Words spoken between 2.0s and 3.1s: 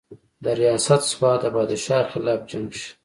خلاف جنګ کښې